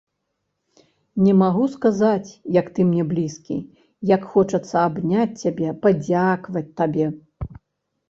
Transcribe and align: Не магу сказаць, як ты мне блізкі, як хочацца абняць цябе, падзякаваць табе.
Не 1.25 1.33
магу 1.41 1.65
сказаць, 1.73 2.29
як 2.57 2.73
ты 2.79 2.87
мне 2.93 3.03
блізкі, 3.13 3.59
як 4.15 4.27
хочацца 4.33 4.75
абняць 4.89 5.31
цябе, 5.45 5.79
падзякаваць 5.89 6.69
табе. 6.83 7.05